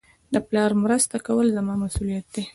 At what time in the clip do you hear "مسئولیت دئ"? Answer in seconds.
1.83-2.43